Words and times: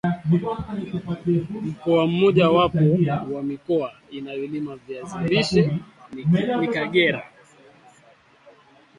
Mkoa 1.63 2.07
mmoja 2.07 2.49
wapo 2.49 2.77
wa 3.33 3.43
mikoa 3.43 3.91
inayolima 4.11 4.75
viazi 4.75 5.17
lishe 5.27 5.79
ni 6.61 6.67
Kagera 6.67 7.23